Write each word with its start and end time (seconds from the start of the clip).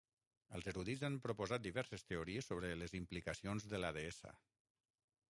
Els 0.59 0.67
erudits 0.69 1.01
han 1.09 1.17
proposat 1.25 1.61
diverses 1.67 2.05
teories 2.11 2.49
sobre 2.51 2.71
les 2.83 2.95
implicacions 2.99 3.67
de 3.75 3.81
la 3.83 3.93
deessa. 3.99 4.33